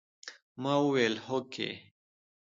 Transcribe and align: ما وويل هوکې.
ما 0.61 0.73
وويل 0.83 1.15
هوکې. 1.27 1.69